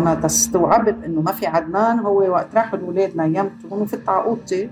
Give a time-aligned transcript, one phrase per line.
[0.00, 4.70] وأنا استوعبت إنه ما في عدنان هو وقت راحوا الأولاد نيمتهم وفت على اوضتي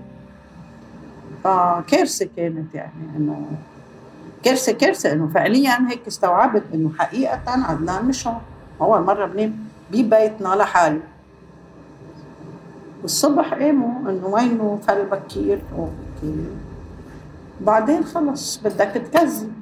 [1.43, 3.45] فكارثة كانت يعني إنه
[4.43, 8.41] كارثة كارثة إنه فعليا هيك استوعبت إنه حقيقة عدنان مش هون.
[8.81, 9.55] اول مره بنام
[9.91, 11.01] ببيتنا لحالي
[13.01, 15.61] والصبح قاموا إنه وينه؟ فل بكير.
[15.77, 16.45] أوكي
[17.61, 19.53] بعدين خلص بدك تكذب.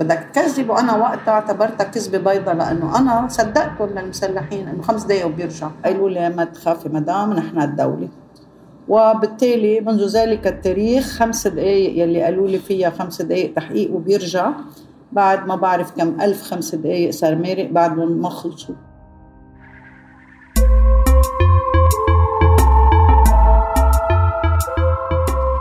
[0.00, 5.70] بدك تكذب وأنا وقتها اعتبرتها كذبة بيضة لأنه أنا صدقتهم للمسلحين إنه خمس دقائق وبيرجع.
[5.84, 8.08] قالوا لي ما تخافي مدام نحن الدولة.
[8.88, 14.52] وبالتالي منذ ذلك التاريخ خمس دقائق يلي قالوا لي فيها خمس دقائق تحقيق وبيرجع.
[15.12, 18.74] بعد ما بعرف كم ألف خمس دقائق صار مارق بعد ما خلصوا.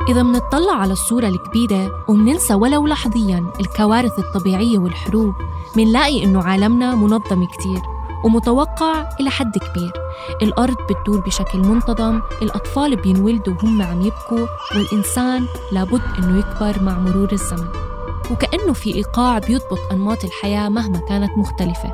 [0.10, 5.34] إذا منطلع على الصورة الكبيرة ومننسى ولو لحظياً الكوارث الطبيعية والحروب
[5.76, 7.82] منلاقي إنه عالمنا منظم كتير
[8.24, 9.92] ومتوقع إلى حد كبير.
[10.42, 17.32] الأرض بتدور بشكل منتظم الأطفال بينولدوا وهم عم يبكوا والإنسان لابد إنه يكبر مع مرور
[17.32, 17.68] الزمن.
[18.32, 21.94] وكأنه في إيقاع بيضبط أنماط الحياة مهما كانت مختلفة.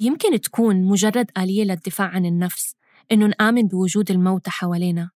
[0.00, 2.74] يمكن تكون مجرد آلية للدفاع عن النفس
[3.12, 5.10] إنه نآمن بوجود الموتى حوالينا.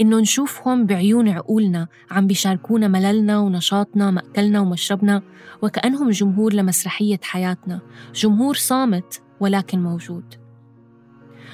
[0.00, 5.22] إنه نشوفهم بعيون عقولنا عم بيشاركونا مللنا ونشاطنا مأكلنا ومشربنا
[5.62, 7.80] وكأنهم جمهور لمسرحية حياتنا
[8.14, 10.34] جمهور صامت ولكن موجود.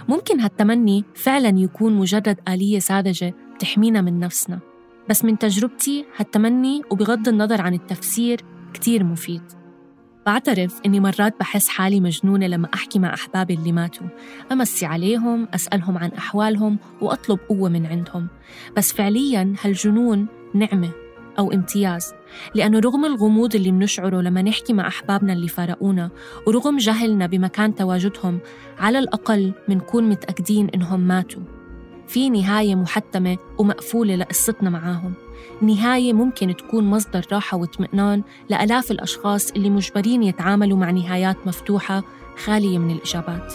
[0.09, 4.61] ممكن هالتمني فعلا يكون مجرد آلية ساذجة بتحمينا من نفسنا
[5.11, 9.62] بس من تجربتي هالتمني وبغض النظر عن التفسير كتير مفيد.
[10.27, 14.07] بعترف إني مرات بحس حالي مجنونة لما أحكي مع أحبابي اللي ماتوا.
[14.53, 18.29] أمسي عليهم أسألهم عن أحوالهم وأطلب قوة من عندهم.
[18.77, 20.91] بس فعلياً هالجنون نعمة
[21.39, 22.13] أو امتياز.
[22.55, 26.11] لأنه رغم الغموض اللي منشعره لما نحكي مع أحبابنا اللي فارقونا
[26.47, 28.39] ورغم جهلنا بمكان تواجدهم
[28.79, 31.43] على الأقل منكون متأكدين إنهم ماتوا.
[32.09, 35.15] في نهاية محتمة ومقفولة لقصتنا معاهم.
[35.63, 42.03] نهاية ممكن تكون مصدر راحة واطمئنان لآلاف الأشخاص اللي مجبرين يتعاملوا مع نهايات مفتوحة
[42.45, 43.55] خالية من الإجابات.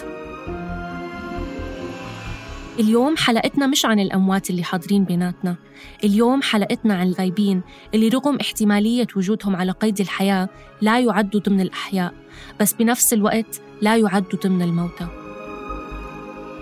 [2.78, 5.56] اليوم حلقتنا مش عن الأموات اللي حاضرين بيناتنا.
[6.04, 7.62] اليوم حلقتنا عن الغايبين
[7.94, 10.48] اللي رغم احتمالية وجودهم على قيد الحياة
[10.80, 12.14] لا يعدوا ضمن الأحياء
[12.60, 15.06] بس بنفس الوقت لا يعدوا ضمن الموتى.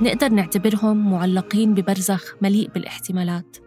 [0.03, 3.66] نقدر نعتبرهم معلقين ببرزخ مليء بالاحتمالات.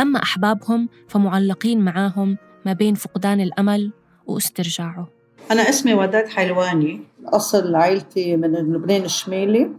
[0.00, 3.92] أما أحبابهم فمعلقين معاهم ما بين فقدان الأمل
[4.26, 5.08] واسترجاعه.
[5.50, 7.00] أنا اسمي وداد حلواني.
[7.26, 9.70] أصل عائلتي من لبنان الشمالي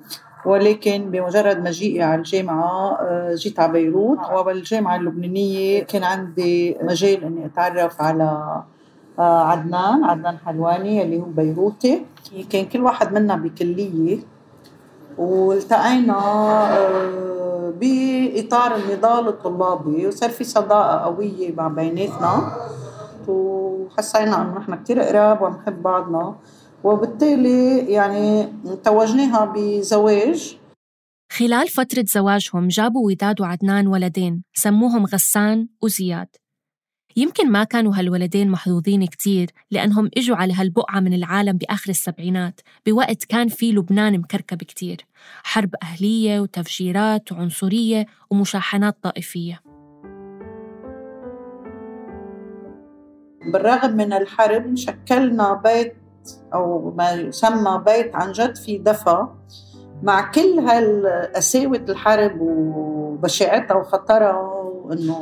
[0.45, 4.19] ولكن بمجرد مجيئي على الجامعة آه، جيت على بيروت.
[4.33, 8.61] وبالجامعة اللبنانية كان عندي مجال إني أتعرف على
[9.19, 12.05] آه، عدنان عدنان حلواني اللي هو بيروتي.
[12.49, 14.19] كان كل واحد منا بكلية.
[15.17, 16.17] والتقينا
[17.69, 22.57] بإطار النضال الطلابي وصار في صداقة قوية مع بيناتنا.
[23.27, 26.35] وحسينا إنه نحن كتير قراب ونحب بعضنا.
[26.83, 30.57] وبالتالي يعني توجناها بزواج.
[31.31, 36.27] خلال فترة زواجهم جابوا وداد وعدنان ولدين سموهم غسان وزياد.
[37.15, 43.23] يمكن ما كانوا هالولدين محظوظين كتير لأنهم إجوا على هالبقعة من العالم بآخر السبعينات بوقت
[43.23, 45.05] كان في لبنان مكركب كتير.
[45.43, 49.61] حرب أهلية وتفجيرات وعنصرية ومشاحنات طائفية.
[53.53, 55.95] بالرغم من الحرب شكلنا بيت
[56.53, 59.27] أو ما يسمى بيت عن جد في دفى
[60.03, 64.60] مع كل هالقساوة الحرب وبشاعتها وخطرها
[64.91, 65.19] وإنه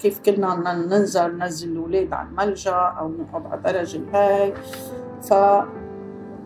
[0.00, 4.54] كيف كنا ننزل ننزل الأولاد على الملجأ أو نقعد على درج الهاي.
[5.22, 5.34] ف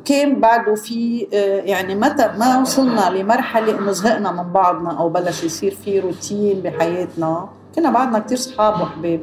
[0.05, 1.19] كان بعده في
[1.65, 7.49] يعني متى ما وصلنا لمرحلة إنه زهقنا من بعضنا أو بلش يصير في روتين بحياتنا
[7.75, 9.21] كنا بعدنا كتير صحاب وحباب.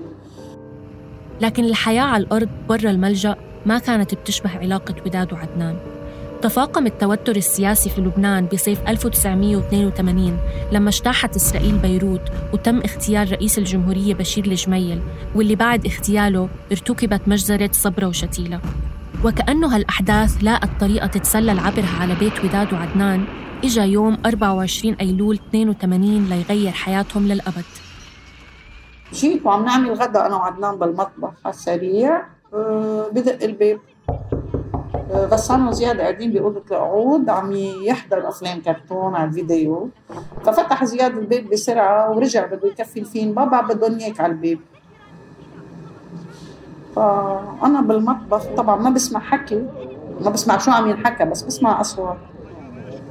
[1.41, 3.35] لكن الحياة على الأرض برا الملجأ
[3.65, 5.75] ما كانت بتشبه علاقة وداد وعدنان.
[6.41, 10.37] تفاقم التوتر السياسي في لبنان بصيف 1982
[10.71, 12.21] لما اجتاحت إسرائيل بيروت
[12.53, 15.01] وتم اغتيال رئيس الجمهورية بشير الجميل
[15.35, 18.59] واللي بعد اغتياله ارتكبت مجزرة صبرا وشتيلة.
[19.25, 23.25] وكأنه هالأحداث لاقت طريقة تتسلل عبرها على بيت وداد وعدنان
[23.63, 27.65] إجا يوم 24 أيلول 82 ليغير حياتهم للأبد.
[29.13, 32.23] جيت وعم نعمل غدا أنا وعدنان بالمطبخ على السريع.
[32.53, 33.79] أه بدق الباب
[35.13, 37.51] غسان وزياد قاعدين بأوضة القعود عم
[37.83, 39.89] يحضر أفلام كرتون على الفيديو.
[40.45, 44.59] ففتح زياد الباب بسرعة ورجع بده يكفي الفين بابا بدهم إياك على الباب
[46.95, 49.67] فأنا بالمطبخ طبعا ما بسمع حكي.
[50.21, 52.17] ما بسمع شو عم ينحكى بس بسمع أصوات.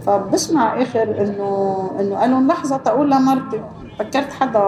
[0.06, 3.60] فبسمع آخر انه إنه قالوا لحظة تقول لمرتي.
[3.98, 4.62] فكرت حدا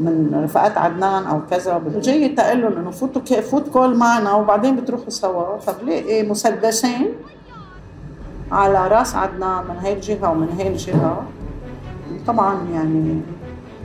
[0.00, 1.82] من رفقات عدنان أو كذا.
[2.00, 5.58] جاي تقول لهم انه فوتوا فوت كول معنا وبعدين بتروحوا سوا.
[5.58, 7.08] فبلاقي مسدسين
[8.52, 11.22] على راس عدنان من هاي الجهه ومن هاي الجهه
[12.26, 13.20] طبعا يعني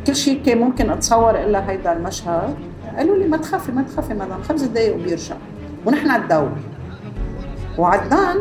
[0.07, 2.56] كل شيء كان ممكن أتصور إلا هيدا المشهد.
[2.98, 5.36] قالوا لي ما تخافي ما تخافي مدام خمس دقايق وبيرجع.
[5.86, 6.51] ونحن على الدور
[7.77, 8.38] وعدنان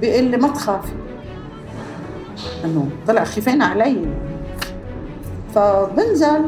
[0.00, 0.92] بيقول لي ما تخافي.
[2.64, 4.06] إنه طلع خيفان علي.
[5.54, 6.42] فبنزل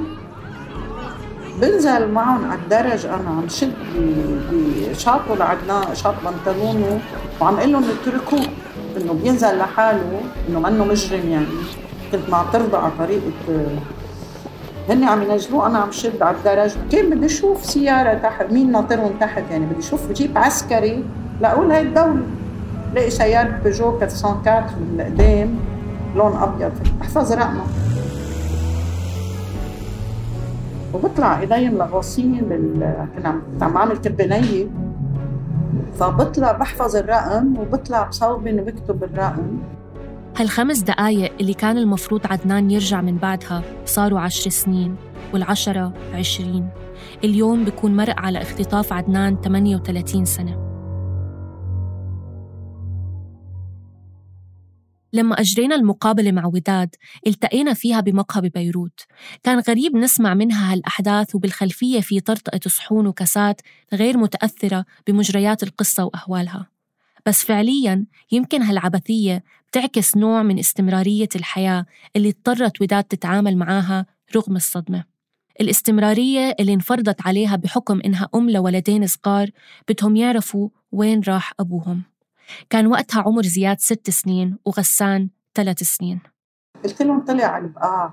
[1.60, 3.06] بنزل معهم على الدرج.
[3.06, 3.72] أنا عم شد
[4.90, 7.00] بشاطه لعدنان شاط بنطلونه
[7.40, 8.46] وعم أقول لهم اتركوه
[8.96, 11.46] إنه بينزل لحاله إنه منه مجرم يعني.
[12.12, 13.32] كنت معترضه على طريقة
[14.88, 15.66] هن عم ينزلوه.
[15.66, 16.72] أنا عم شد على الدرج.
[16.92, 19.66] كان بدي أشوف سيارة تحت مين ناطرهم تحت يعني.
[19.66, 21.04] بدي أشوف جيب عسكري
[21.40, 22.22] لأقول هاي الدولة.
[22.92, 25.58] بلاقي سيارة بيجو 404 من القدام
[26.16, 26.72] لون أبيض.
[27.02, 27.64] أحفظ رقمه.
[30.94, 33.28] وبطلع ايدين لغاصين بال كنا
[33.60, 34.66] عم بعمل كربونيه
[35.98, 39.58] فبطلع بحفظ الرقم وبطلع بصوبي إنه بكتب الرقم.
[40.36, 44.96] هالخمس دقايق اللي كان المفروض عدنان يرجع من بعدها صاروا عشر سنين
[45.34, 46.68] والعشرة عشرين.
[47.24, 50.71] اليوم بيكون مرق على اختطاف عدنان 38 سنة.
[55.12, 56.94] لما أجرينا المقابلة مع وداد
[57.26, 59.00] التقينا فيها بمقهى ببيروت.
[59.42, 63.60] كان غريب نسمع منها هالأحداث وبالخلفية في طرطقة صحون وكاسات
[63.92, 66.68] غير متأثرة بمجريات القصة وأهوالها.
[67.26, 71.86] بس فعليا يمكن هالعبثية بتعكس نوع من استمرارية الحياة
[72.16, 74.06] اللي اضطرت وداد تتعامل معاها
[74.36, 75.04] رغم الصدمة.
[75.60, 79.50] الاستمرارية اللي انفرضت عليها بحكم إنها أم لولدين صغار
[79.88, 82.11] بدهم يعرفوا وين راح أبوهم.
[82.70, 86.20] كان وقتها عمر زياد ست سنين وغسان ثلاث سنين.
[86.84, 88.12] قلت لهم طلع على البقاع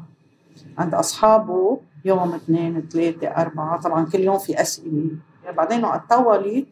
[0.78, 5.10] عند أصحابه يوم اثنين ثلاثة أربعة طبعا كل يوم في أسئلة.
[5.58, 6.68] بعدين وقت طولت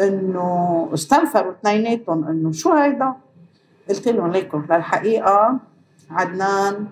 [0.00, 3.14] إنه استنفروا اثنيناتهم إنه شو هيدا؟
[3.88, 5.58] قلت لهم ليكم للحقيقة
[6.10, 6.86] عدنان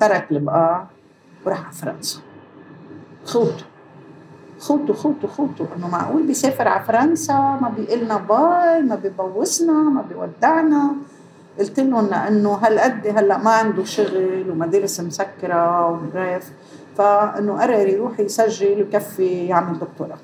[0.00, 0.86] ترك البقاع
[1.44, 2.20] وراح على فرنسا
[3.24, 3.64] خوت
[4.62, 10.90] خوتو خوتو خوتو إنه معقول بيسافر على فرنسا؟ ما بيقلنا باي ما بيبوسنا ما بيودعنا.
[11.58, 16.52] قلت لهم لأنه هالقد هلأ ما عنده شغل ومدارس مسكرة وبريف
[16.96, 20.18] فإنه قرر يروح يسجل ويكفي يعمل دكتوراه.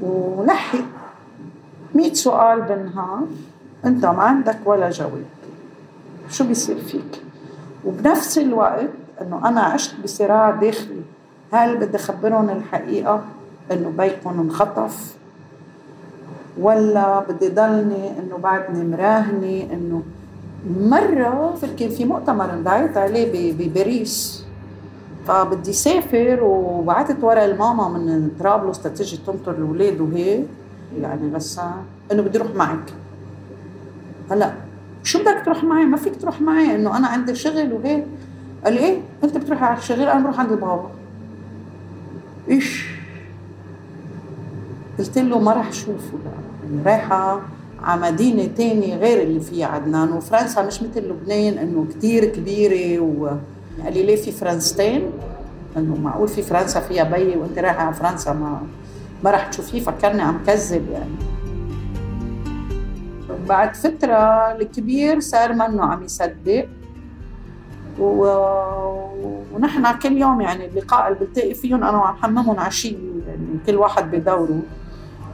[0.00, 0.84] ولحي
[1.94, 3.26] 100 سؤال بالنهار.
[3.84, 5.24] أنت ما عندك ولا جواب.
[6.30, 7.22] شو بيصير فيك؟
[7.84, 11.02] وبنفس الوقت إنه أنا عشت بصراع داخلي.
[11.52, 13.24] هل بدي أخبرهم الحقيقة
[13.72, 15.14] إنه بيكم انخطف؟
[16.58, 20.02] ولا بدي ضلني إنه بعدني مراهنة إنه
[20.80, 24.44] مرة كان في مؤتمر اندعيت عليه بباريس.
[25.26, 30.46] فبدي سافر وبعثت ورا الماما من طرابلس تتجي تنطر الأولاد وهيك
[31.00, 31.72] يعني غسان
[32.12, 32.92] إنه بدي أروح معك.
[34.30, 34.52] هلأ
[35.02, 38.04] شو بدك تروح معي؟ ما فيك تروح معي إنه أنا عندي شغل وهيك.
[38.64, 40.90] قال لي إيه؟ انت بتروح على الشغل أنا بروح عند البابا.
[42.50, 42.86] إيش؟
[44.98, 46.18] قلت له ما راح أشوفه.
[46.64, 47.40] يعني رايحة
[47.82, 50.12] على مدينة تانية غير اللي فيها عدنان.
[50.12, 53.26] وفرنسا مش مثل لبنان إنه كتير كبيرة و
[53.84, 55.02] قال لي ليه في فرنستين؟
[55.76, 58.62] انه معقول في فرنسا فيها بي؟ وأنت رايحة على فرنسا ما
[59.24, 61.14] ما راح تشوفيه فكرني عم كذب يعني.
[63.48, 64.16] بعد فترة
[64.52, 66.68] الكبير صار منه عم يصدق.
[67.98, 72.96] ونحن كل يوم يعني اللقاء اللي بلتقي فيهم أنا وعم حممهم عشيه
[73.26, 74.60] يعني كل واحد بدوره.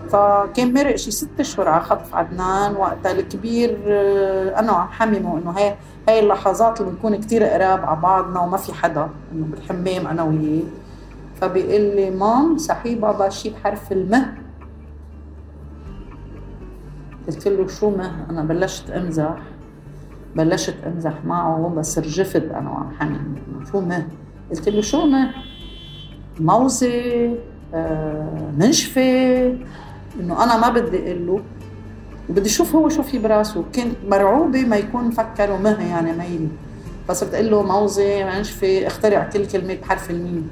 [0.08, 5.50] فكان مرق شي ست أشهر على خطف عدنان وقتها الكبير آه، أنا وعم حممه إنه
[5.50, 5.74] هي
[6.08, 10.62] هاي اللحظات اللي بنكون كتير قراب على بعضنا وما في حدا إنه بالحمام أنا وياه.
[11.40, 14.34] فبيقول لي مام صحي بابا شي بحرف المه.
[17.28, 19.36] قلت له شو مه؟ أنا بلشت أمزح.
[20.36, 23.34] بلشت أمزح معه بس رجفت أنا وعم حنين
[23.72, 24.06] شو ما
[24.50, 25.30] قلت له شو ما؟
[26.40, 27.34] موزة
[27.74, 29.56] آه منشفة.
[30.20, 31.40] إنه أنا ما بدي أقول له
[32.30, 33.64] وبدي أشوف هو شو في براسه.
[33.74, 36.48] كنت مرعوبة ما يكون مفكر ومه يعني ميلي
[37.08, 40.50] فصرت أقول له موزة منشفة اخترع كل كلمة بحرف الميم.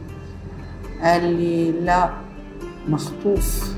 [1.03, 2.11] قال لي لا
[2.89, 3.77] مخطوف.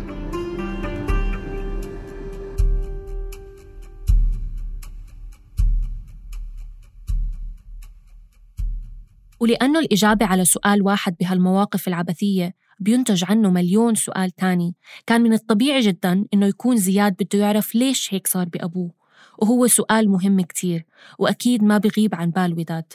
[9.41, 14.75] ولأنه الإجابة على سؤال واحد بهالمواقف العبثية بينتج عنه مليون سؤال تاني.
[15.07, 18.91] كان من الطبيعي جدا إنه يكون زياد بده يعرف ليش هيك صار بأبوه
[19.39, 20.87] وهو سؤال مهم كتير
[21.19, 22.93] وأكيد ما بغيب عن بال وداد.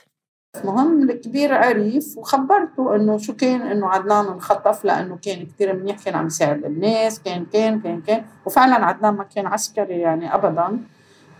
[0.65, 6.15] مهم الكبير عرف وخبرته إنه شو كان إنه عدنان انخطف لأنه كان كثير منيح كان
[6.15, 10.79] عم يساعد الناس كان كان كان كان وفعلا عدنان ما كان عسكري يعني ابدا.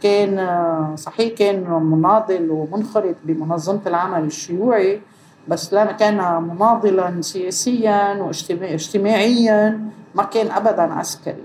[0.03, 5.01] كان صحيح كان مناضل ومنخرط بمنظمة العمل الشيوعي
[5.47, 8.13] بس لا كان مناضلا سياسيا
[8.61, 11.43] واجتماعيا ما كان ابدا عسكري.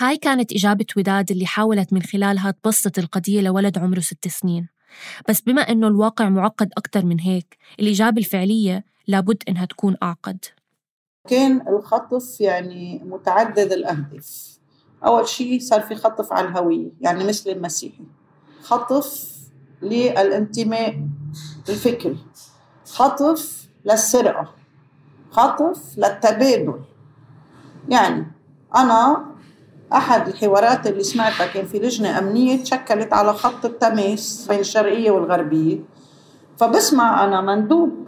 [0.00, 4.68] هاي كانت إجابة وداد اللي حاولت من خلالها تبسط القضية لولد عمره ست سنين.
[5.28, 10.44] بس بما إنه الواقع معقد أكتر من هيك الإجابة الفعلية لابد إنها تكون أعقد.
[11.28, 14.49] كان الخطف يعني متعدد الأهداف.
[15.06, 18.04] أول شيء صار في خطف على الهوية يعني مثل المسيحي.
[18.62, 19.30] خطف
[19.82, 21.02] للانتماء
[21.68, 22.18] الفكري
[22.86, 24.48] خطف للسرقة.
[25.30, 26.74] خطف للتبادل.
[27.88, 28.26] يعني
[28.76, 29.26] أنا
[29.92, 35.78] أحد الحوارات اللي سمعتها كان في لجنة أمنية تشكلت على خط التماس بين الشرقية والغربية.
[36.58, 37.99] فبسمع أنا مندوب.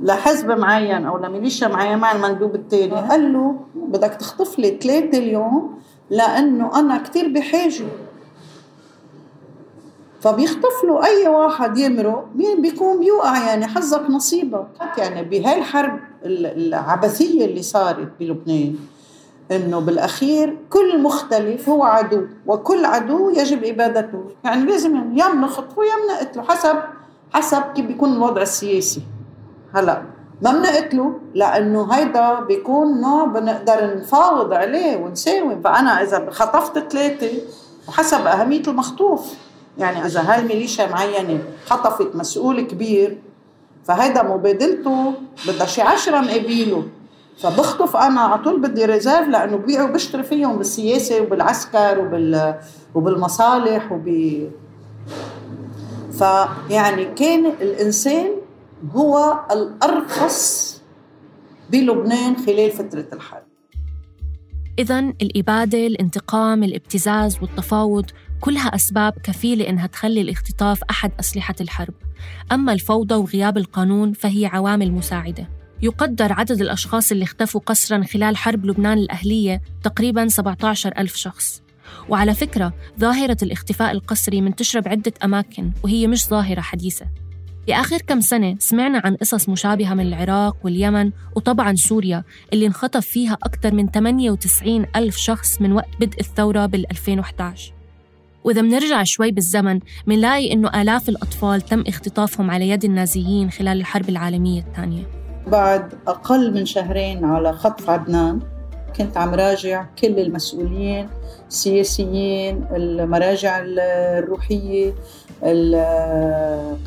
[0.00, 5.78] لحزب معين أو لميليشيا معين مع المندوب التاني قال له بدك تخطف لي ثلاثة اليوم
[6.10, 7.84] لأنه أنا كتير بحاجة.
[10.20, 12.24] فبيخطف له أي واحد يمرق
[12.58, 14.66] بيكون بيوقع؟ يعني حظك نصيبك.
[14.98, 18.74] يعني بهاي الحرب العبثية اللي صارت بلبنان
[19.50, 24.24] إنه بالأخير كل مختلف هو عدو وكل عدو يجب إبادته.
[24.44, 26.76] يعني لازم يا بنخطفه يا بنقتله حسب
[27.32, 29.02] حسب كيف بيكون الوضع السياسي.
[29.74, 30.02] هلا
[30.42, 37.30] ما بنقتله لأنه هيدا بيكون نوع بنقدر نفاوض عليه ونساوم فأنا إذا خطفت ثلاثة
[37.88, 39.34] وحسب أهمية المخطوف
[39.78, 43.18] يعني إذا هاي الميليشيا معينة خطفت مسؤول كبير
[43.84, 45.12] فهيدا مبادلته
[45.48, 46.82] بدها شي 10 مقابيله
[47.38, 52.54] فبخطف أنا على طول بدي ريزيرف لأنه ببيع وبشتري فيهم بالسياسة وبالعسكر وبال
[52.94, 54.08] وبالمصالح وب
[56.18, 58.43] فيعني كان الإنسان
[58.92, 60.74] هو الأرخص
[61.70, 63.44] بلبنان خلال فترة الحرب.
[64.78, 68.04] إذا الإبادة، الانتقام، الابتزاز والتفاوض
[68.40, 71.94] كلها أسباب كفيلة إنها تخلي الاختطاف أحد أسلحة الحرب.
[72.52, 75.48] أما الفوضى وغياب القانون فهي عوامل مساعدة.
[75.82, 81.62] يقدر عدد الأشخاص اللي اختفوا قسرا خلال حرب لبنان الأهلية تقريبا 17 ألف شخص.
[82.08, 87.06] وعلى فكرة ظاهرة الاختفاء القسري منتشرة بعدة أماكن وهي مش ظاهرة حديثة.
[87.66, 93.38] بآخر كم سنة سمعنا عن قصص مشابهة من العراق واليمن وطبعا سوريا اللي انخطف فيها
[93.42, 97.72] أكثر من 98 ألف شخص من وقت بدء الثورة بال 2011
[98.44, 104.08] وإذا منرجع شوي بالزمن منلاقي إنه آلاف الأطفال تم اختطافهم على يد النازيين خلال الحرب
[104.08, 105.02] العالمية الثانية.
[105.46, 108.40] بعد أقل من شهرين على خطف عدنان
[108.96, 111.08] كنت عم راجع كل المسؤولين
[111.48, 114.94] السياسيين المراجع الروحية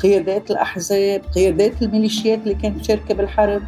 [0.02, 3.62] قيادات الأحزاب قيادات الميليشيات اللي كانت تشارك بالحرب.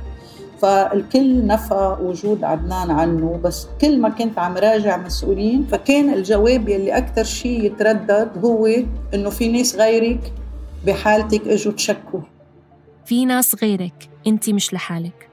[0.63, 6.97] فالكل نفى وجود عدنان عنه بس كل ما كنت عم راجع مسؤولين فكان الجواب يلي
[6.97, 8.69] أكثر شيء يتردد هو
[9.15, 10.33] إنه في ناس غيرك
[10.87, 12.21] بحالتك إجوا تشكوا.
[13.05, 15.29] في ناس غيرك انت مش لحالك.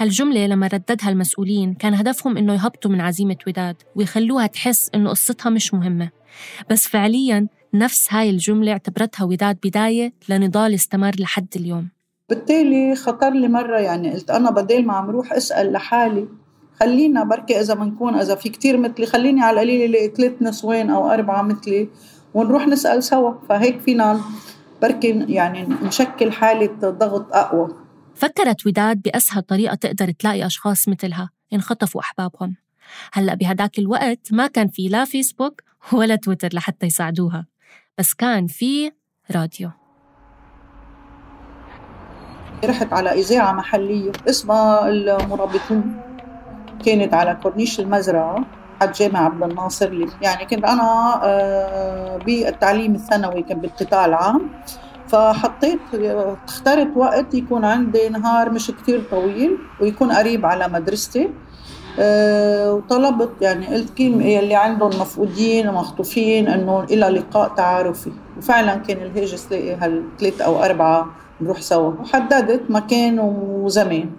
[0.00, 5.50] هالجملة لما رددها المسؤولين كان هدفهم إنه يهبطوا من عزيمة وداد ويخلوها تحس إنه قصتها
[5.50, 6.10] مش مهمة.
[6.70, 11.88] بس فعلياً نفس هاي الجملة اعتبرتها وداد بداية لنضال استمر لحد اليوم.
[12.28, 16.28] بالتالي خطر لي مرة يعني قلت أنا بدل ما عم روح أسأل لحالي.
[16.80, 21.10] خلينا بركي إذا بنكون إذا في كتير مثلي خليني على القليل لقي ثلاث نسوان أو
[21.10, 21.88] أربعة مثلي
[22.34, 23.34] ونروح نسأل سوا.
[23.48, 24.20] فهيك فينا
[24.82, 27.68] بركي يعني نشكل حالة ضغط أقوى.
[28.14, 32.56] فكرت وداد بأسهل طريقة تقدر تلاقي أشخاص مثلها انخطفوا أحبابهم.
[33.12, 35.62] هلأ بهداك الوقت ما كان في لا فيسبوك
[35.92, 37.46] ولا تويتر لحتى يساعدوها.
[37.98, 38.92] بس كان في
[39.34, 39.70] راديو.
[42.64, 44.12] رحت على إذاعة محلية.
[44.28, 46.00] اسمها المرابطون.
[46.84, 48.44] كانت على كورنيش المزرعة.
[48.80, 49.92] حد جامع عبد الناصر
[50.22, 54.50] يعني كنت أنا آه، بالتعليم الثانوي كان بالقطاع العام.
[55.08, 55.80] فحطيت
[56.48, 61.30] اخترت وقت يكون عندي نهار مش كتير طويل ويكون قريب على مدرستي.
[61.98, 68.10] أه وطلبت يعني قلت كيم اللي عندهم مفقودين ومخطوفين إنه إلى لقاء تعارفي.
[68.38, 71.06] وفعلا كان الهاجس لاقي هالثلاث أو أربعة
[71.40, 71.92] نروح سوا.
[71.92, 74.10] وحددت مكان وزمان.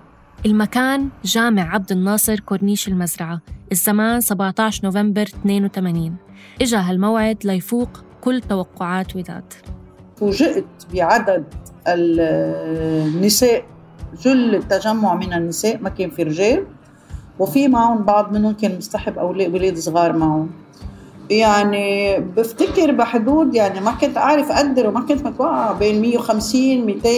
[0.45, 6.15] المكان جامع عبد الناصر كورنيش المزرعة الزمان 17 نوفمبر 82
[6.61, 7.89] إجا هالموعد ليفوق
[8.21, 9.53] كل توقعات وداد
[10.17, 11.43] فوجئت بعدد
[11.87, 13.65] النساء
[14.21, 16.65] جل التجمع من النساء ما كان في رجال.
[17.39, 20.49] وفي معهم بعض منهم كان مصطحب أولاد ولاد صغار معهم.
[21.29, 27.09] يعني بفتكر بحدود يعني ما كنت أعرف أقدر وما كنت متوقعة بين 150 200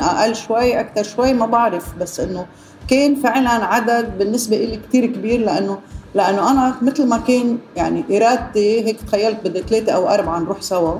[0.00, 1.94] أقل شوي أكثر شوي ما بعرف.
[2.00, 2.46] بس إنه
[2.90, 5.78] كان فعلا عدد بالنسبة لي كتير كبير لأنه
[6.14, 10.94] لأنه أنا مثل ما كان يعني إرادتي هيك تخيلت بدي ثلاثة أو أربعة نروح سوا.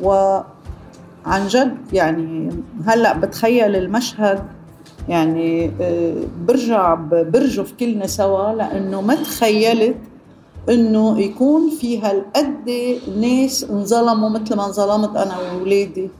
[0.00, 2.50] وعن جد يعني
[2.86, 4.44] هلأ بتخيل المشهد
[5.08, 6.14] يعني آه،
[6.46, 9.96] برجع برجف كلنا سوا لأنه ما تخيلت
[10.68, 12.70] إنه يكون في هالقد
[13.20, 16.10] ناس انظلموا مثل ما انظلمت أنا واولادي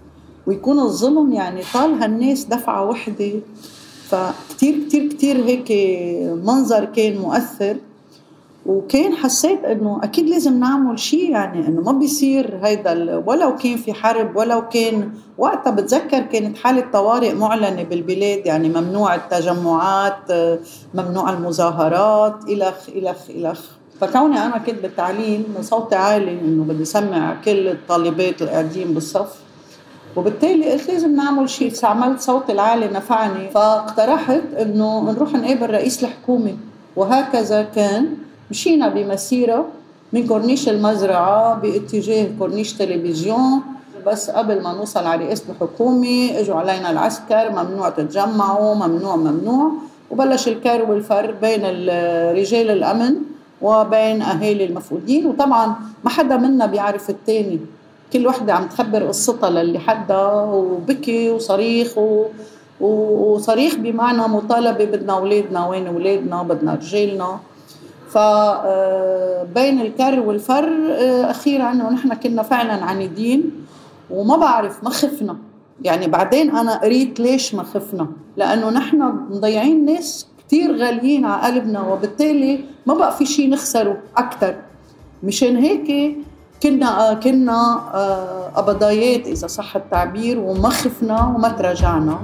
[0.47, 3.33] ويكون الظلم يعني طال هالناس دفعة وحدة.
[4.09, 5.73] فكتير كتير كتير هيك
[6.45, 7.77] منظر كان مؤثر.
[8.67, 13.93] وكان حسيت إنه أكيد لازم نعمل شيء يعني إنه ما بيصير هيدا ولو كان في
[13.93, 20.33] حرب ولو كان وقتها بتذكر كانت حالة طوارئ معلنة بالبلاد يعني ممنوع التجمعات
[20.95, 23.61] ممنوع المظاهرات الخ الخ الخ
[24.01, 29.35] فكوني أنا كنت بالتعليم صوتي عالي إنه بدي سمع كل الطالبات القاعدين بالصف.
[30.17, 33.51] وبالتالي قلت لازم نعمل شيء استعملت صوتي العالي نفعني.
[33.51, 36.57] فاقترحت إنه نروح نقابل رئيس الحكومة
[36.97, 38.17] وهكذا كان
[38.51, 39.67] مشينا بمسيرة
[40.13, 43.61] من كورنيش المزرعة باتجاه كورنيش تلفزيون.
[44.07, 49.73] بس قبل ما نوصل على رئاسة الحكومة إجوا علينا العسكر ممنوع تتجمعوا ممنوع ممنوع.
[50.11, 51.63] وبلش الكر والفر بين
[52.37, 53.15] رجال الأمن
[53.63, 55.27] وبين أهالي المفقودين.
[55.27, 57.61] وطبعا ما حدا منا بيعرف الثاني
[58.13, 62.25] كل وحدة عم تخبر قصتها للي حدا وبكي وصريخ و...
[62.81, 67.39] وصريخ بمعنى مطالبة بدنا أولادنا وين أولادنا بدنا رجالنا.
[68.15, 73.51] فبين آه، الكر والفر آه، أخيرا ونحن كنا فعلا عنيدين
[74.11, 75.37] وما بعرف ما خفنا.
[75.83, 81.81] يعني بعدين أنا قريت ليش ما خفنا؟ لأنه نحن مضيعين ناس كثير غاليين على قلبنا
[81.81, 84.55] وبالتالي ما بقى في شيء نخسره أكثر
[85.23, 86.17] مشان هيك
[86.63, 87.75] كنا آه، كنا
[88.57, 92.19] قبضايات إذا صح التعبير وما خفنا وما تراجعنا.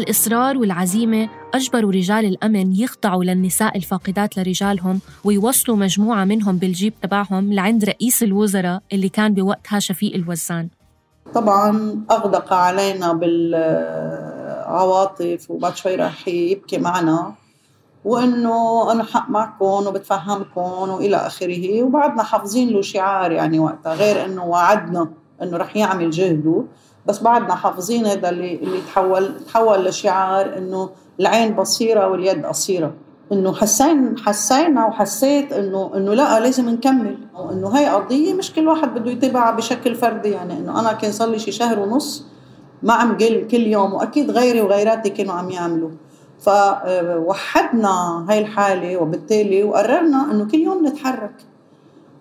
[0.00, 7.84] هالإصرار والعزيمة أجبروا رجال الأمن يخضعوا للنساء الفاقدات لرجالهم ويوصلوا مجموعة منهم بالجيب تبعهم لعند
[7.84, 10.68] رئيس الوزراء اللي كان بوقتها شفيق الوزان.
[11.34, 13.12] طبعا أغدق علينا
[14.72, 17.34] بالعواطف وبعد شوي راح يبكي معنا
[18.04, 20.60] وإنه أنا حق معكم وبتفهمكم
[20.90, 21.82] وإلى آخره.
[21.82, 25.10] وبعدنا حافظين له شعار يعني وقتها غير إنه وعدنا
[25.42, 26.64] إنه رح يعمل جهده.
[27.06, 32.92] بس بعدنا حافظين هذا اللي اللي تحول تحول لشعار إنه العين بصيرة واليد قصيرة.
[33.32, 37.18] إنه حسين حسينا وحسيت انه إنه لا لازم نكمل.
[37.38, 40.30] وانه هي قضية مش كل واحد بده يتابعها بشكل فردي.
[40.30, 42.24] يعني إنه أنا كان صار لي شي شهر ونص
[42.82, 45.90] ما عم قل كل يوم وأكيد غيري وغيراتي كانوا عم يعملوا.
[46.40, 51.34] فوحدنا هاي الحالة وبالتالي وقررنا إنه كل يوم نتحرك.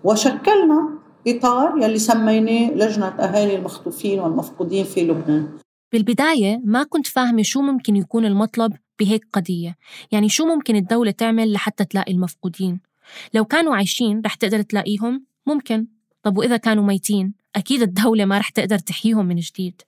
[0.04, 0.90] وشكلنا
[1.28, 5.48] إطار يلي سميناه لجنة أهالي المخطوفين والمفقودين في لبنان.
[5.92, 9.76] بالبداية ما كنت فاهمة شو ممكن يكون المطلب بهيك قضية.
[10.12, 12.80] يعني شو ممكن الدولة تعمل لحتى تلاقي المفقودين؟
[13.34, 15.88] لو كانوا عايشين رح تقدر تلاقيهم؟ ممكن.
[16.24, 19.82] طب وإذا كانوا ميتين؟ أكيد الدولة ما رح تقدر تحييهم من جديد.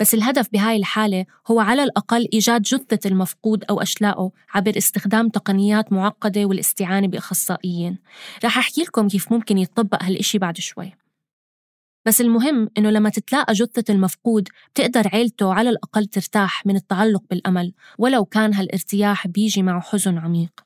[0.00, 5.92] بس الهدف بهاي الحالة هو على الأقل إيجاد جثة المفقود أو أشلاءه عبر استخدام تقنيات
[5.92, 7.98] معقدة والاستعانة بأخصائيين.
[8.44, 10.92] رح أحكي لكم كيف ممكن يتطبق هالإشي بعد شوي.
[12.06, 17.72] بس المهم إنه لما تتلاقى جثة المفقود بتقدر عيلته على الأقل ترتاح من التعلق بالأمل
[17.98, 20.64] ولو كان هالارتياح بيجي معه حزن عميق.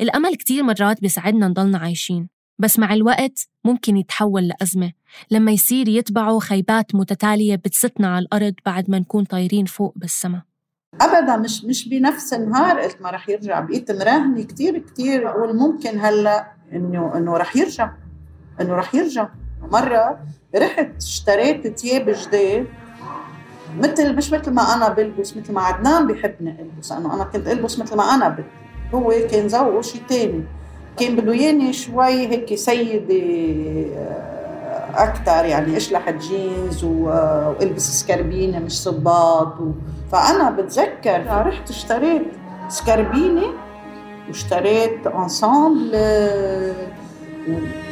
[0.00, 4.92] الأمل كتير مرات بيساعدنا نضلنا عايشين بس مع الوقت ممكن يتحول لأزمة.
[5.30, 10.42] لما يصير يتبعوا خيبات متتالية بتستنا على الأرض بعد ما نكون طايرين فوق بالسما
[11.00, 12.80] ابدا مش مش بنفس النهار.
[12.80, 17.90] قلت ما رح يرجع بقيت مراهنه كثير كثير والممكن هلأ إنه إنه رح يرجع.
[18.60, 19.28] إنه رح يرجع.
[19.72, 20.18] مرة
[20.56, 22.66] رحت اشتريت ثياب جداد
[23.78, 26.92] مثل مش مثل ما أنا بلبس مثل ما عدنان بحبني ألبس.
[26.92, 28.42] انه أنا كنت ألبس مثل ما أنا بدي.
[28.94, 30.44] هو كان ذوقه شيء تاني.
[30.98, 33.14] كان بده ياني شوي هيك سيدة
[34.98, 39.72] أكثر يعني أشلح جينز والبس سكربينة مش صباط و...
[40.12, 42.22] فأنا بتذكر رحت اشتريت
[42.68, 43.46] سكربينة
[44.28, 45.94] واشتريت انسامبل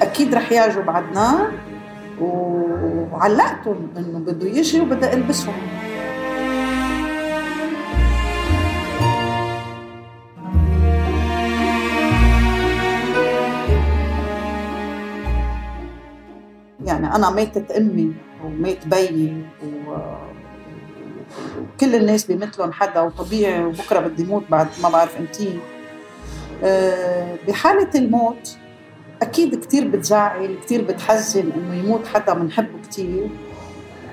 [0.03, 1.47] أكيد رح يعجب عدنان
[2.21, 5.55] وعلقتهم إنه بده يجي وبدي ألبسهم.
[16.97, 18.13] يعني أنا ماتت أمي
[18.45, 19.43] ومات بيي
[21.61, 25.59] وكل الناس بيمثلهم حدا وطبيعي وبكرة بدي موت بعد ما بعرف إمتى
[26.65, 28.57] آه، بحالة الموت
[29.23, 33.29] أكيد كتير بتزعل كتير بتحزن إنه يموت حدا بنحبه كتير.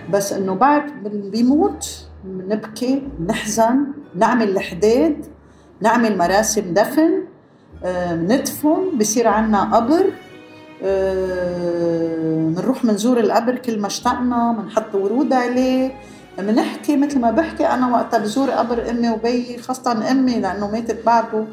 [0.10, 0.92] بس إنه بعد
[1.32, 5.26] بيموت بنبكي بنحزن نعمل الحداد
[5.82, 7.24] نعمل مراسم دفن
[7.84, 10.06] آه، ندفن بصير عنا قبر.
[10.84, 15.92] آه، منزور القبر كل ما اشتقنا بنحط ورود عليه
[16.38, 21.46] بنحكي مثل ما بحكي أنا وقتها بزور قبر أمي وبيي خاصة أمي لأنه ماتت بعده.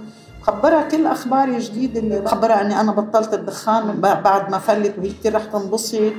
[0.42, 5.34] خبرها كل أخباري جديده اللي بخبرها إني أنا بطلت الدخان بعد ما فلت وهي كثير
[5.34, 6.12] رح تنبسط.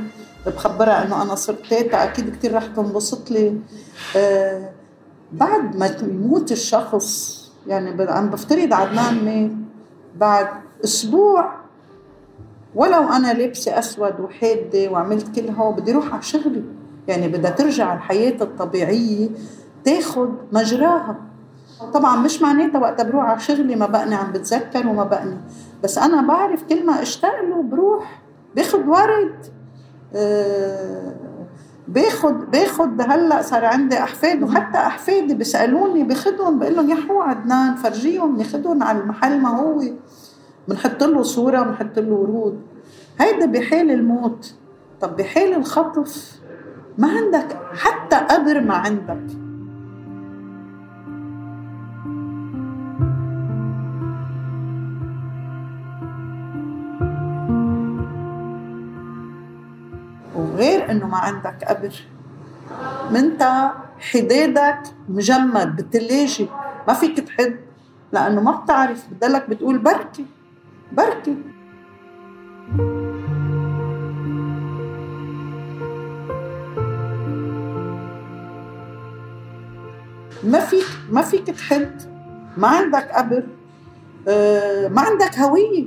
[0.46, 3.58] بخبرها إنه أنا صرت تيتا أكيد كثير رح تنبسط لي.
[4.18, 4.70] آه
[5.32, 9.52] بعد ما يموت الشخص يعني عم بفترض عدنان مات
[10.16, 10.48] بعد
[10.84, 11.61] أسبوع
[12.76, 16.64] ولو أنا لابسه أسود وحاده وعملت كل هو بدي أروح على شغلي.
[17.08, 19.30] يعني بدها ترجع الحياة الطبيعية
[19.84, 21.16] تاخذ مجراها.
[21.94, 25.38] طبعا مش معناتها وقت بروح على شغلي ما بقني عم بتذكر وما بقني.
[25.84, 28.22] بس أنا بعرف كل ما اشتاق له بروح
[28.56, 29.46] باخذ ورد.
[30.16, 31.12] أه
[31.88, 37.76] باخد باخد هلأ صار عندي أحفاد وحتى أحفادي بيسالوني باخذهم بقول لهم يا حو عدنان
[37.76, 39.84] فرجيهم ناخذهم على المحل ما هو.
[40.68, 42.62] بنحط له صورة بنحط له ورود.
[43.20, 44.56] هيدا بحال الموت.
[45.02, 46.42] طب بحال الخطف؟
[46.98, 49.24] ما عندك حتى قبر ما عندك.
[60.56, 61.94] غير إنه ما عندك قبر.
[63.12, 66.48] منت حدادك مجمد بالثلاجة
[66.88, 67.56] ما فيك تحد
[68.14, 69.08] لأنه ما بتعرف.
[69.12, 70.26] بتضلك بتقول بركي.
[70.92, 71.36] بركي.
[80.44, 82.02] ما فيك ما فيك تحد
[82.58, 83.44] ما عندك قبر
[84.28, 85.86] آه، ما عندك هوية.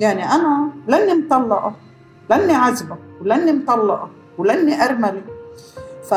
[0.00, 1.74] يعني أنا لاني مطلقة
[2.30, 5.22] لاني عزبة ولاني مطلقة ولاني أرملة.
[6.04, 6.14] ف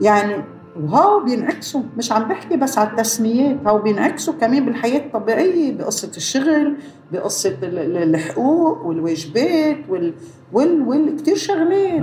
[0.00, 0.44] يعني
[0.76, 6.76] وهو بينعكسوا مش عم بحكي بس على التسميات هو بينعكسوا كمان بالحياة الطبيعية بقصة الشغل
[7.12, 10.14] بقصة الحقوق والواجبات وال
[10.52, 11.16] وال, وال...
[11.16, 12.02] كتير شغلات.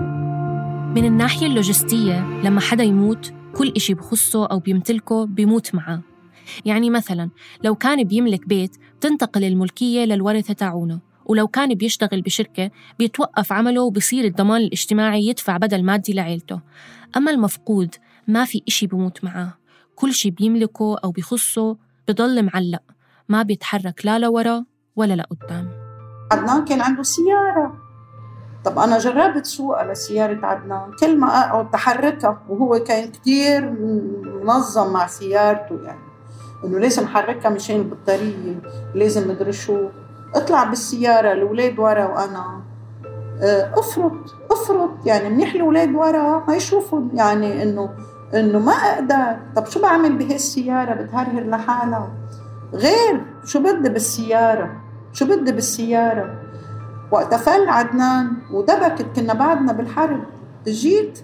[0.95, 6.01] من الناحية اللوجستية لما حدا يموت كل إشي بخصه أو بيمتلكه بيموت معه
[6.65, 7.29] يعني مثلا
[7.63, 10.99] لو كان بيملك بيت تنتقل الملكية للورثة تاعونه.
[11.25, 16.59] ولو كان بيشتغل بشركة بيتوقف عمله وبصير الضمان الاجتماعي يدفع بدل مادي لعيلته.
[17.17, 17.95] أما المفقود
[18.31, 19.53] ما في إشي بموت معاه.
[19.95, 22.81] كل شي بيملكه أو بخصه بضل معلق
[23.29, 24.65] ما بيتحرك لا لورا
[24.95, 25.69] ولا لقدام.
[26.31, 27.73] عدنان كان عنده سيارة.
[28.65, 30.91] طب أنا جربت سوقها لسيارة عدنان.
[30.99, 33.71] كل ما أقعد تحركها وهو كان كتير
[34.43, 36.01] منظم مع سيارته يعني.
[36.63, 38.61] إنه لازم حركها مشان البطارية
[38.95, 39.89] لازم مدري شو
[40.35, 42.61] اطلع بالسيارة الأولاد ورا وأنا.
[43.41, 45.05] آه، افرط افرط.
[45.05, 49.37] يعني منيح الأولاد ورا ما يشوفوا يعني إنه إنه ما أقدر.
[49.55, 52.11] طب شو بعمل بهالسيارة؟ بتهرهر لحالها.
[52.73, 54.69] غير شو بدي بالسيارة؟
[55.13, 56.35] شو بدي بالسيارة؟
[57.11, 60.23] وقت فل عدنان ودبكت كنا بعدنا بالحرب.
[60.67, 61.19] جيت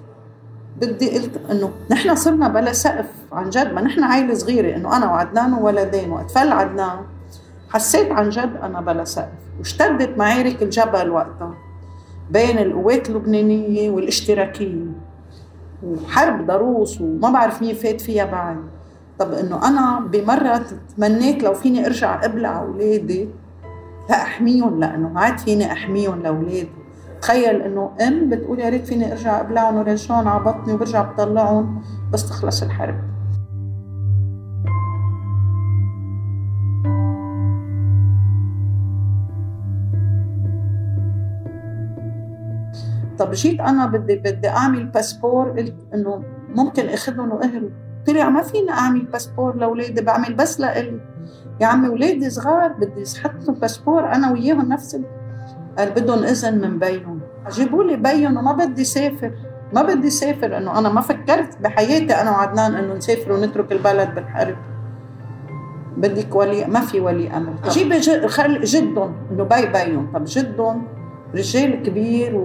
[0.82, 3.74] بدي قلت إنه نحن صرنا بلا سقف عن جد.
[3.74, 6.12] ما نحن عائله صغيرة إنه أنا وعدنان وولدين.
[6.12, 7.00] وقت فل عدنان
[7.70, 9.38] حسيت عن جد أنا بلا سقف.
[9.60, 11.54] واشتدت معارك الجبل وقتها
[12.32, 15.07] بين القوات اللبنانية والاشتراكية.
[15.84, 18.58] وحرب ضروس وما بعرف مين فات فيها بعد.
[19.20, 20.62] طب إنه أنا بمرة
[20.98, 23.30] تمنيت لو فيني أرجع أبلع أولادي؟
[24.10, 26.70] لاحميهم لأنه ما عاد فيني أحميهم لأولادي.
[27.22, 31.82] تخيل إنه أم بتقول يا ريت فيني أرجع أبلعهم ورجعهم على بطني وبرجع بطلعهم
[32.14, 32.96] بس تخلص الحرب.
[43.18, 46.24] طب جيت أنا بدي بدي أعمل باسبور قلت إنه
[46.56, 47.72] ممكن أخذهم واهرب
[48.08, 51.00] طلع ما فيني أعمل باسبور لأولادي بعمل بس لإلي.
[51.62, 55.02] يا عمي ولادي صغار بدي أحط لهم باسبور أنا وياهم نفس
[55.78, 57.20] قال بدهم إذن من بيهم.
[57.52, 59.32] جيبوا لي بيهم وما بدي سافر.
[59.74, 64.56] ما بدي سافر إنه أنا ما فكرت بحياتي أنا وعدنان إنه نسافر ونترك البلد بالحرب.
[65.98, 67.54] بدك ولي ما في ولي أمر.
[67.70, 70.84] جيبي خل جدهم إنه بي بيهم طب جدهم
[71.36, 72.36] رجال كبير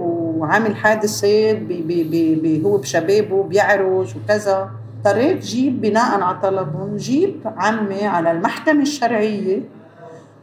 [0.43, 6.97] وعامل حادثات بي بي بي بي هو بشبابه بيعرج وكذا اضطريت جيب بناء على طلبهم
[6.97, 9.61] جيب عمي على المحكمة الشرعية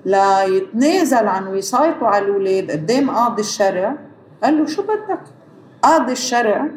[0.04, 3.96] ليتنازل عن وصايته على الأولاد قدام قاضي الشرع
[4.42, 5.20] قال له شو بدك؟
[5.82, 6.68] قاضي الشرع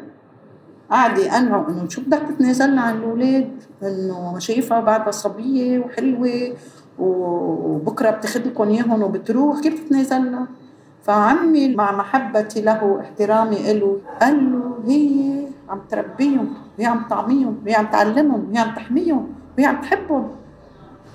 [0.90, 6.56] قاعد يقنعه إنه شو بدك تتنازلنا عن الأولاد إنه شايفها بعدها صبية وحلوة
[6.98, 10.46] وبكرة بتاخذ لكم إياهم وبتروح كيف تتنازلنا؟
[11.04, 17.74] فعمي مع محبتي له واحترامي له قال له هي عم تربيهم وهي عم تعميهم وهي
[17.74, 20.30] عم تعلمهم وهي عم تحميهم وهي عم تحبهم.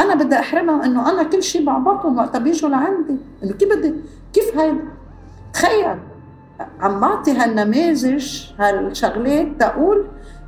[0.01, 3.17] أنا بدي أحرمها إنه أنا كل شيء بعبطهم وقت بيجوا لعندي.
[3.43, 3.93] انه كيف بدي؟
[4.33, 4.85] كيف هيدا
[5.53, 5.97] تخيل
[6.81, 10.05] عم بعطي هالنماذج هالشغلات تقول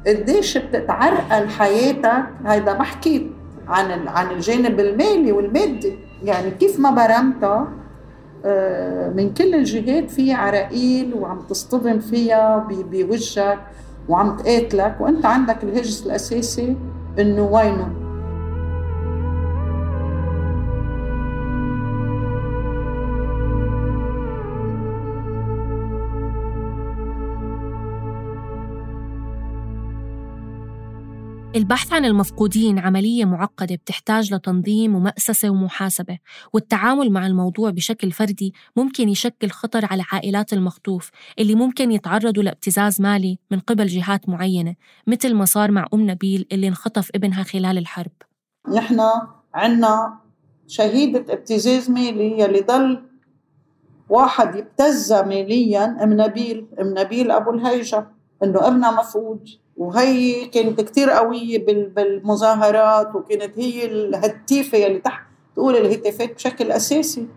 [0.08, 2.26] قديش بتتعرقل حياتك.
[2.46, 3.32] هيدا بحكي
[3.68, 5.94] عن عن الجانب المالي والمادي.
[6.24, 7.68] يعني كيف ما برمتها
[9.16, 13.60] من كل الجهات في عراقيل وعم تصطدم فيها بوجهك
[14.10, 14.96] وعم تقاتلك.
[15.00, 16.76] وأنت عندك الهجس الأساسي
[17.20, 18.01] إنه وينه
[31.56, 36.20] البحث عن المفقودين عملية معقدة بتحتاج لتنظيم ومأسسة ومحاسبة
[36.54, 43.02] والتعامل مع الموضوع بشكل فردي ممكن يشكل خطر على عائلات المخطوف اللي ممكن يتعرضوا لابتزاز
[43.02, 44.76] مالي من قبل جهات معينة
[45.08, 48.12] مثل ما صار مع أم نبيل اللي انخطف ابنها خلال الحرب.
[48.74, 49.02] نحن
[49.54, 50.20] عنا
[50.68, 53.04] شهيدة ابتزاز مالي يلي ضل
[54.10, 58.08] واحد يبتزها ماليا أم نبيل أم نبيل أبو الهيجة
[58.44, 59.50] إنه ابنها مفقود.
[59.82, 65.22] وهي كانت كتير قوية بالمظاهرات وكانت هي الهتيفة اللي تحت
[65.56, 67.28] تقول الهتافات بشكل أساسي.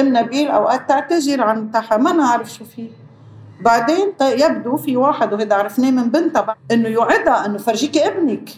[0.00, 2.88] ام نبيل أوقات تعتذر عن تحا ما نعرف شو فيه
[3.60, 8.50] بعدين يبدو في واحد وهذا عرفناه من بنتها إنه يوعدها إنه فرجيكي ابنك.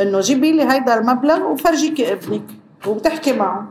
[0.00, 2.42] إنه جيبي لي هيدا المبلغ وفرجيكي ابنك
[2.86, 3.66] وبتحكي معه.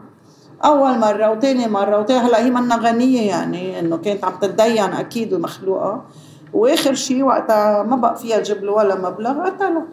[0.66, 5.34] أول مرة وثاني مرة وتاني هلأ هي منا غنية يعني إنه كانت عم تتدين أكيد
[5.34, 6.06] المخلوقة.
[6.54, 9.88] وآخر شيء وقتها ما بقى فيها تجيب له ولا مبلغ قتلها.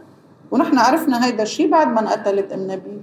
[0.51, 3.03] ونحن عرفنا هيدا الشيء بعد ما انقتلت أم نبيل.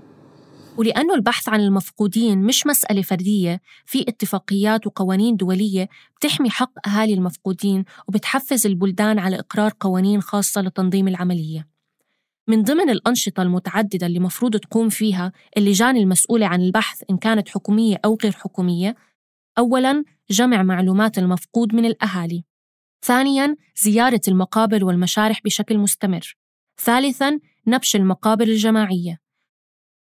[0.77, 7.85] ولأنه البحث عن المفقودين مش مسألة فردية في اتفاقيات وقوانين دولية بتحمي حق أهالي المفقودين
[8.07, 11.67] وبتحفز البلدان على إقرار قوانين خاصة لتنظيم العملية.
[12.47, 17.97] من ضمن الأنشطة المتعددة اللي مفروض تقوم فيها اللجان المسؤولة عن البحث إن كانت حكومية
[18.05, 18.95] أو غير حكومية
[19.57, 22.43] أولاً جمع معلومات المفقود من الأهالي.
[23.05, 26.35] ثانياً زيارة المقابر والمشارح بشكل مستمر.
[26.81, 29.21] ثالثاً نبش المقابر الجماعية.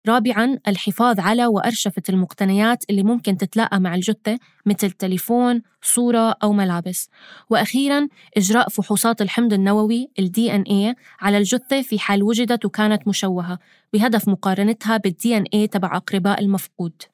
[0.07, 7.09] رابعاً الحفاظ على وأرشفة المقتنيات اللي ممكن تتلاقى مع الجثة مثل تليفون، صورة أو ملابس.
[7.49, 13.59] وأخيراً إجراء فحوصات الحمض النووي ال DNA على الجثة في حال وجدت وكانت مشوهة
[13.93, 17.12] بهدف مقارنتها بال DNA تبع أقرباء المفقود.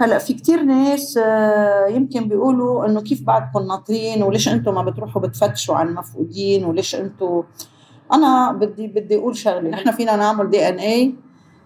[0.00, 5.22] هلا في كتير ناس آه، يمكن بيقولوا إنه كيف بعدكم ناطرين وليش أنتم ما بتروحوا
[5.22, 7.42] بتفتشوا عن المفقودين وليش أنتم
[8.12, 11.14] أنا بدي بدي أقول شغلة نحن فينا نعمل دي إن اي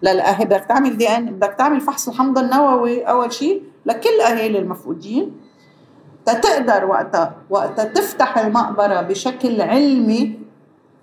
[0.03, 5.31] للاهالي بدك تعمل دي إن بدك تعمل فحص الحمض النووي أول شيء لكل أهالي المفقودين
[6.25, 10.39] تقدر وقتها وقتها تفتح المقبرة بشكل علمي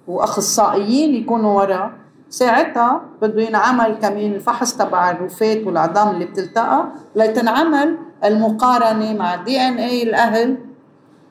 [0.09, 6.87] وأخصائيين يكونوا ورا ساعتها بده ينعمل كمان الفحص تبع الرفات والعظام اللي بتلتقى
[7.17, 10.59] لتنعمل المقارنة مع دي إن اي الأهل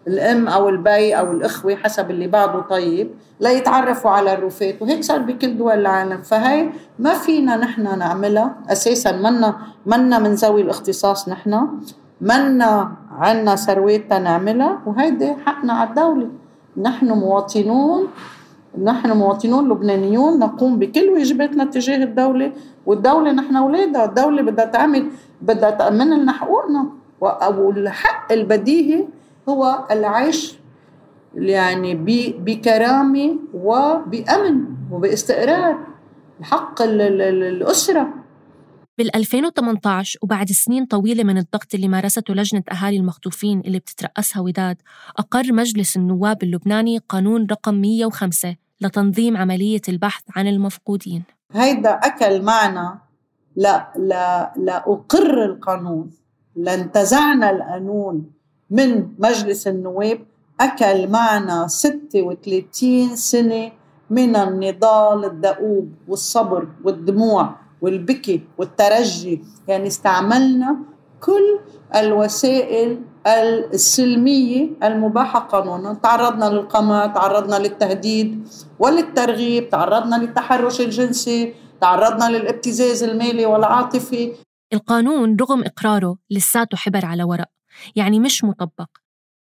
[0.07, 5.57] الأم أو البي أو الإخوة حسب اللي بعده طيب ليتعرفوا على الرفات وهيك صار بكل
[5.57, 6.21] دول العالم.
[6.21, 8.55] فهي ما فينا نحن نعملها.
[8.69, 9.55] أساسا منا
[9.85, 11.67] منا من ذوي الاختصاص نحن.
[12.21, 16.27] منا عنا ثروات تنعملها وهيدي حقنا على الدولة.
[16.77, 18.07] نحن مواطنون
[18.83, 22.53] نحن مواطنون لبنانيون نقوم بكل واجباتنا تجاه الدولة
[22.85, 25.07] والدولة نحن أولادها الدولة بدها تعمل
[25.41, 26.89] بدها تأمن لنا حقوقنا.
[27.21, 29.07] والحق البديهي
[29.49, 30.59] هو العيش
[31.35, 31.95] يعني
[32.39, 35.77] بكرامة وبأمن وباستقرار.
[36.41, 38.13] حق الأسرة.
[38.97, 44.77] بال 2018 وبعد سنين طويلة من الضغط اللي مارسته لجنة أهالي المخطوفين اللي بتترأسها وداد
[45.17, 51.23] أقر مجلس النواب اللبناني قانون رقم 105 لتنظيم عملية البحث عن المفقودين.
[51.51, 52.99] هيدا أكل معنا
[53.55, 56.09] لا لا لا أقر القانون.
[56.55, 58.31] لانتزعنا القانون
[58.69, 60.19] من مجلس النواب.
[60.59, 63.71] أكل معنا 36 سنة
[64.09, 69.41] من النضال الدؤوب والصبر والدموع والبكي والترجي.
[69.67, 70.77] يعني استعملنا
[71.19, 71.59] كل
[71.95, 75.93] الوسائل السلمية المباحة قانونا.
[75.93, 78.47] تعرضنا للقمع تعرضنا للتهديد
[78.79, 84.33] وللترغيب تعرضنا للتحرش الجنسي تعرضنا للابتزاز المالي والعاطفي.
[84.73, 87.49] القانون رغم إقراره لساته حبر على ورق
[87.95, 88.87] يعني مش مطبق.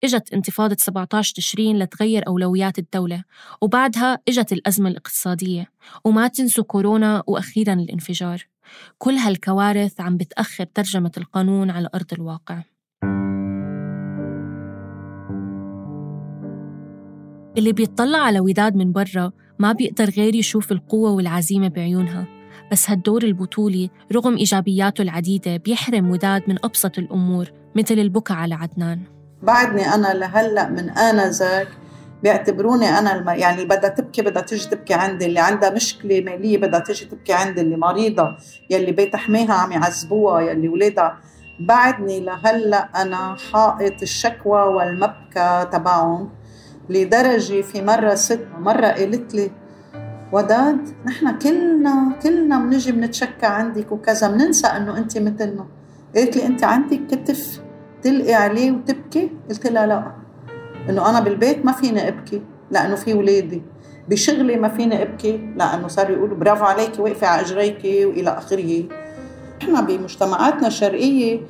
[0.05, 3.25] إجت انتفاضة 17 تشرين لتغير أولويات الدولة
[3.61, 5.71] وبعدها إجت الأزمة الاقتصادية
[6.05, 8.47] وما تنسوا كورونا وأخيرا الانفجار.
[8.99, 12.63] كل هالكوارث عم بتأخر ترجمة القانون على أرض الواقع.
[17.59, 22.27] اللي بيطلع على وداد من برا ما بيقدر غير يشوف القوة والعزيمة بعيونها.
[22.73, 29.01] بس هالدور البطولي رغم إيجابياته العديدة بيحرم وداد من أبسط الأمور مثل البكاء على عدنان.
[29.43, 31.69] بعدني أنا لهلأ من آنذاك
[32.23, 33.29] بيعتبروني أنا الم...
[33.29, 35.27] يعني بدها تبكي بدها تيجي تبكي عندي.
[35.27, 37.61] اللي عندها مشكلة مالية بدها تيجي تبكي عندي.
[37.61, 38.37] اللي مريضة
[38.71, 41.19] يلي بيت حماها عم يعذبوها يلي ولادها.
[41.61, 46.40] بعدني لهلأ أنا حائط الشكوى والمبكى تبعهم.
[46.91, 49.51] لدرجه في مرة ست مرة قالت لي
[50.33, 55.67] وداد نحن كلنا كلنا بنجي بنتشكى عندك وكذا بننسى إنه أنت مثلنا.
[56.17, 57.61] قالت لي أنت عندك كتف
[58.03, 60.13] تلقي عليه وتبكي؟ قلت لها لا.
[60.89, 63.63] إنه أنا بالبيت ما فيني أبكي لأنه في ولادي.
[64.09, 68.85] بشغلي ما فيني أبكي لأنه صاروا يقولوا برافو عليكي واقفه على اجريك وإلى آخره.
[69.63, 71.41] إحنا بمجتمعاتنا الشرقية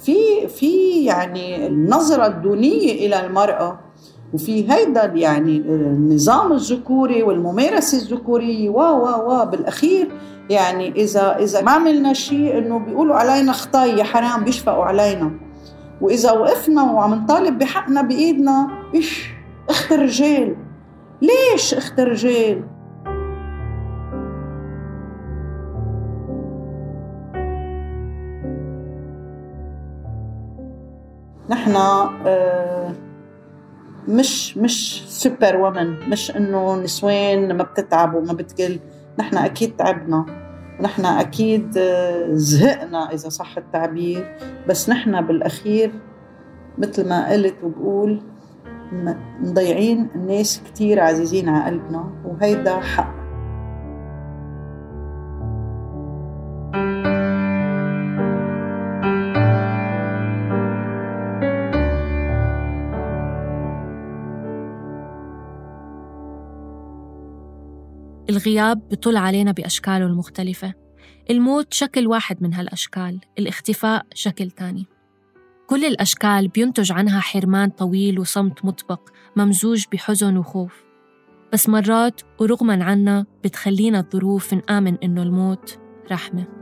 [0.00, 3.89] في في يعني النظرة الدونية إلى المرأة.
[4.32, 10.08] وفي هيدا يعني النظام الذكوري والممارسه الذكوريه و و و بالأخير
[10.50, 15.30] يعني إذا إذا ما عملنا شيء إنه بيقولوا علينا خطاي يا حرام بيشفقوا علينا.
[16.00, 19.28] وإذا وقفنا وعم نطالب بحقنا بإيدنا إيش؟
[19.70, 20.56] أخت الرجال.
[21.22, 22.62] ليش أخت الرجال؟
[31.50, 32.79] نحن آه،
[34.10, 38.78] مش مش سوبر وومن مش إنه نسوان ما بتتعب وما بتقل.
[39.18, 40.26] نحن أكيد تعبنا.
[40.80, 44.36] ونحن أكيد آه، زهقنا إذا صح التعبير.
[44.68, 45.92] بس نحن بالأخير
[46.78, 48.20] مثل ما قلت وبقول
[49.40, 52.10] مضيعين ناس كتير عزيزين على قلبنا.
[52.24, 53.19] وهيدا حق
[68.40, 70.74] الغياب بطل علينا بأشكاله المختلفة.
[71.30, 74.86] الموت شكل واحد من هالأشكال الاختفاء شكل تاني.
[75.66, 79.00] كل الأشكال بينتج عنها حرمان طويل وصمت مطبق
[79.36, 80.84] ممزوج بحزن وخوف.
[81.52, 85.78] بس مرات ورغما عنا بتخلينا الظروف نآمن إنه الموت
[86.10, 86.59] رحمة.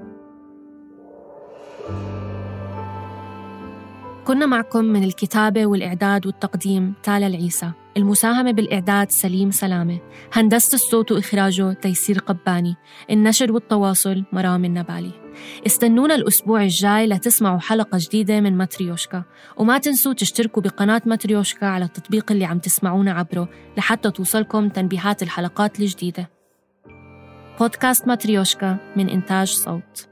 [4.28, 9.98] كنا معكم من الكتابة والإعداد والتقديم تالا العيسى المساهمة بالإعداد سليم سلامة.
[10.32, 12.76] هندسة الصوت وإخراجه تيسير قباني.
[13.10, 15.10] النشر والتواصل مرام النبالي.
[15.66, 19.22] استنونا الأسبوع الجاي لتسمعوا حلقة جديدة من ماتريوشكا.
[19.56, 25.80] وما تنسوا تشتركوا بقناة ماتريوشكا على التطبيق اللي عم تسمعونا عبره لحتى توصلكم تنبيهات الحلقات
[25.80, 26.30] الجديدة.
[27.60, 30.08] بودكاست ماتريوشكا من إنتاج صوت.